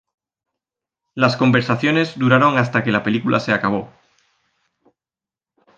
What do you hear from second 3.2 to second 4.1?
se acabó.